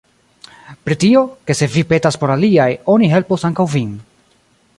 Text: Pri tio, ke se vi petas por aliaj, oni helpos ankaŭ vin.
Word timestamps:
Pri 0.87 0.95
tio, 1.03 1.21
ke 1.49 1.57
se 1.59 1.67
vi 1.75 1.83
petas 1.91 2.19
por 2.23 2.33
aliaj, 2.37 2.69
oni 2.95 3.13
helpos 3.17 3.47
ankaŭ 3.53 3.69
vin. 3.77 3.95